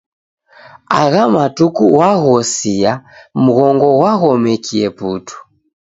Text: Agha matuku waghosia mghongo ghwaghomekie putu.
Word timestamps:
Agha 1.01 1.23
matuku 1.33 1.83
waghosia 1.97 2.91
mghongo 3.41 3.87
ghwaghomekie 3.97 4.87
putu. 4.97 5.35